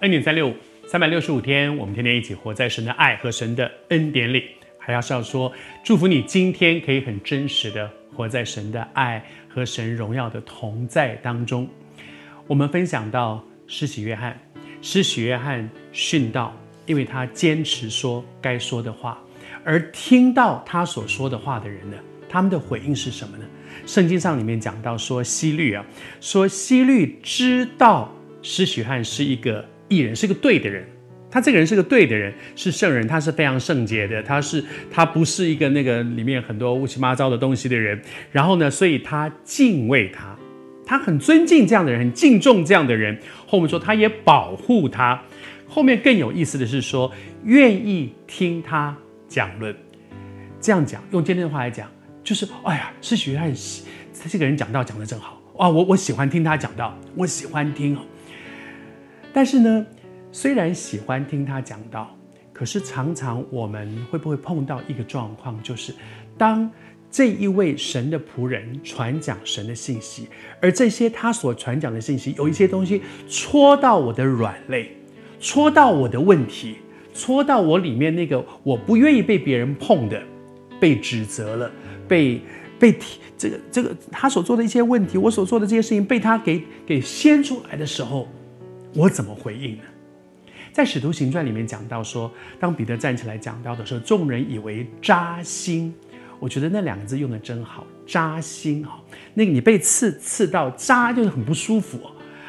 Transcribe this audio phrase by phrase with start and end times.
[0.00, 0.54] 恩典三六五，
[0.86, 4.44] 三百六十五天，我们天天一起活在神的爱和神的恩典里。
[4.78, 5.50] 还要是要说，
[5.82, 11.66] 祝福你今天可以很真实的活在神的爱和神荣耀的同在当中。
[12.46, 14.38] 我们分享到施洗约翰，
[14.82, 16.54] 施洗约翰殉道，
[16.84, 19.18] 因为他坚持说该说的话，
[19.64, 21.96] 而听到他所说的话的人呢，
[22.28, 23.46] 他们的回应是什么呢？
[23.86, 25.82] 圣经上里面讲到说，希律啊，
[26.20, 29.64] 说希律知道施洗约翰是一个。
[29.88, 30.84] 艺人是个对的人，
[31.30, 38.00] 他这个人是个对的人，是圣人，他是非常圣洁的，他是他不是一个那个里面很多乌七八糟的东西的人。
[38.32, 40.36] 然后呢，所以他敬畏他，
[40.84, 43.18] 他很尊敬这样的人，很敬重这样的人。
[43.46, 45.22] 后面说他也保护他。
[45.68, 47.12] 后面更有意思的是说，
[47.44, 48.96] 愿意听他
[49.28, 49.74] 讲论。
[50.60, 51.88] 这样讲，用今天的话来讲，
[52.24, 53.52] 就是哎呀，施洗约翰
[54.22, 57.96] 他这个人讲道讲得真好啊，我我喜欢听他讲道，我喜欢听。
[59.36, 59.86] 但是呢，
[60.32, 62.10] 虽然喜欢听他讲道，
[62.54, 65.92] 可是常常我们会不会碰到一个状况，就是
[66.38, 66.70] 当
[67.10, 70.26] 这一位神的仆人传讲神的信息，
[70.58, 74.90] 而这些他所传讲的信息有一些东西戳到我的软肋，
[75.38, 76.76] 戳到我的问题，
[77.12, 80.18] 戳到我里面那个我不愿意被别人碰的，
[80.80, 81.70] 被指责了，
[82.08, 82.40] 被
[82.78, 88.26] 被提这个这个他所做的一些问题，我所做的这些事情被他给给掀出来的时候。
[88.96, 89.82] 我怎么回应呢？
[90.72, 95.94] 在《使徒行传》里面讲到说，当彼得站起来讲到的时候，众人以为扎心。
[96.38, 98.98] 我觉得那两个字用得真好，扎心哈。
[99.34, 101.98] 那个你被刺刺到扎就是很不舒服，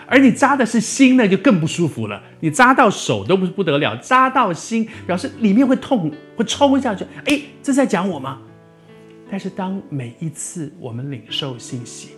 [0.05, 2.21] 而你扎的是心呢，就更不舒服了。
[2.39, 7.05] 你扎到手都不是不得了，扎到心表示里面会痛，会抽下去。
[7.25, 8.41] 哎，这是在讲我吗？
[9.29, 12.16] 但是当每一次我们领受信息。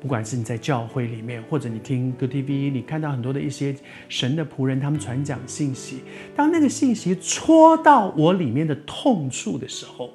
[0.00, 3.74] 不管是你在教会里面，或者你听 Good TV，你看到很多的一些
[4.08, 6.02] 神的仆人，他们传讲信息。
[6.34, 10.10] 当那个信息戳到我里面的痛处的时候，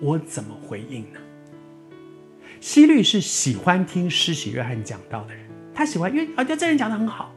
[0.00, 1.18] 我怎么回应呢？
[2.60, 5.44] 希律是喜欢听施洗约翰讲道的人，
[5.74, 7.34] 他喜欢，因为啊，觉得这人讲的很好。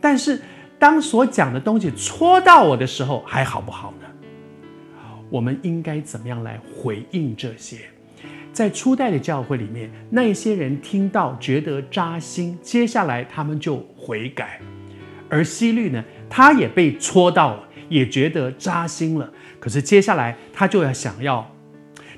[0.00, 0.40] 但是
[0.78, 4.06] 当所讲的东西戳到我的时候，还好不好呢？
[5.30, 7.78] 我们应该怎么样来回应这些？
[8.52, 14.60] 在初代的教会里面，那一些人听到觉得扎心，接下来他们就悔改。
[15.28, 19.32] 而希律呢，他也被戳到了，也觉得扎心了。
[19.58, 21.48] 可是接下来他就要想要，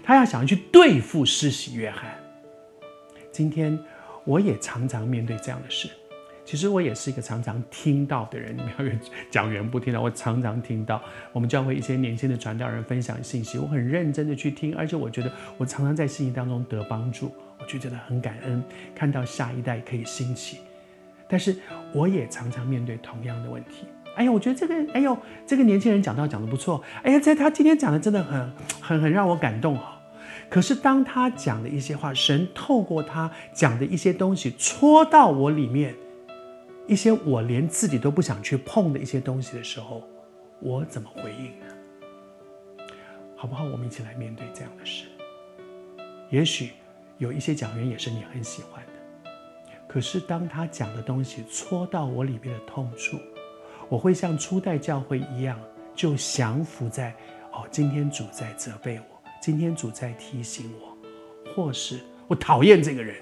[0.03, 2.11] 他要想要去对付施洗约翰。
[3.31, 3.79] 今天
[4.25, 5.89] 我也常常面对这样的事。
[6.53, 8.85] 其实我也是一个常常听到的人，你们要
[9.31, 11.01] 讲员不听到，我常常听到
[11.33, 18.63] 我们教会一些年轻的传道人分享信息，我很认真的去听，而且我觉得我常常在信息当中得帮助，我就觉得很感恩，
[18.95, 20.59] 看到下一代可以兴起。
[21.27, 21.57] 但是
[21.95, 29.99] 我也常常面对同样的问题，哎呀，我觉得这个，哎呦，这个年轻人讲道讲得不错，哎呀，在他今天讲的真的很很很让我感动哈。
[30.51, 35.95] 可是当他讲的一些话，神透过他讲的一些东西戳到我里面。
[36.87, 40.03] 一些我连自己都不想去碰的一些东西的时候，
[40.61, 41.67] 我怎么回应呢？
[43.37, 43.65] 好不好？
[43.65, 45.07] 我们一起来面对这样的事。
[46.29, 46.73] 也许
[47.19, 49.31] 有一些讲员也是你很喜欢的，
[49.87, 53.19] 可是当他讲的东西戳到我里面的痛处，
[53.89, 55.59] 我会像初代教会一样，
[55.95, 57.15] 就降服在
[57.53, 60.97] 哦，今天主在责备我，今天主在提醒我，
[61.55, 63.17] 或是我讨厌这个人，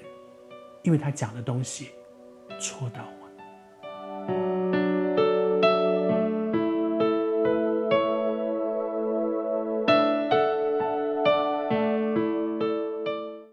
[0.81, 1.89] 因为他讲的东西
[2.59, 3.20] 戳到我。